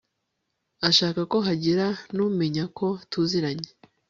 [0.89, 1.85] ashaka ko hagira
[2.17, 3.69] numenya ko tuziranye